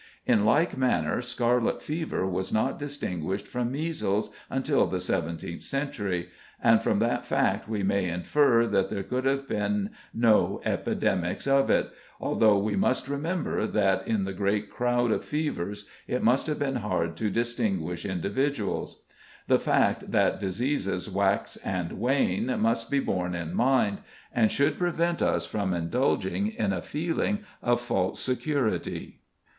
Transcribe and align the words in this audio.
In 0.25 0.45
like 0.45 0.75
manner, 0.75 1.21
scarlet 1.21 1.79
fever 1.79 2.25
was 2.25 2.51
not 2.51 2.79
distinguished 2.79 3.47
from 3.47 3.71
measles 3.71 4.31
until 4.49 4.87
the 4.87 4.99
seventeenth 4.99 5.61
century, 5.61 6.29
and 6.59 6.81
from 6.81 6.97
that 6.97 7.23
fact 7.23 7.69
we 7.69 7.83
may 7.83 8.09
infer 8.09 8.65
that 8.65 8.89
there 8.89 9.03
could 9.03 9.25
have 9.25 9.47
been 9.47 9.91
no 10.11 10.59
epidemics 10.65 11.45
of 11.45 11.69
it, 11.69 11.91
although 12.19 12.57
we 12.57 12.75
must 12.75 13.07
remember 13.07 13.67
that 13.67 14.07
in 14.07 14.23
the 14.23 14.33
great 14.33 14.71
crowd 14.71 15.11
of 15.11 15.23
fevers 15.23 15.85
it 16.07 16.23
must 16.23 16.47
have 16.47 16.57
been 16.57 16.77
hard 16.77 17.15
to 17.17 17.29
distinguish 17.29 18.03
individuals. 18.03 19.03
The 19.47 19.59
fact 19.59 20.11
that 20.11 20.39
diseases 20.39 21.11
wax 21.11 21.57
and 21.57 21.91
wane 21.99 22.59
must 22.59 22.89
be 22.89 22.99
borne 22.99 23.35
in 23.35 23.53
mind, 23.53 23.99
and 24.33 24.51
should 24.51 24.79
prevent 24.79 25.21
us 25.21 25.45
from 25.45 25.75
indulging 25.75 26.47
in 26.47 26.73
a 26.73 26.81
feeling 26.81 27.41
of 27.61 27.79
false 27.79 28.19
security. 28.19 29.19